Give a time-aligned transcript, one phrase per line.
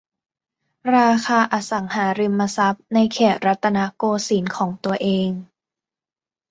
[0.95, 5.29] ราคาอสังหาริมทรัพย์ในเขตรัตนโกสินทร์ของตัวเอง